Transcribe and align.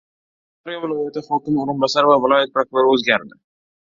Surxondaryo 0.61 0.81
viloyati 0.85 1.23
hokimi 1.27 1.61
o‘rinbosari 1.65 2.11
va 2.13 2.19
viloyat 2.25 2.57
prokurori 2.57 2.95
o‘zgardi 2.95 3.43